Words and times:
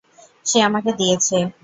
সে 0.45 0.57
আমাকে 0.67 0.91
দিয়েছে। 0.99 1.37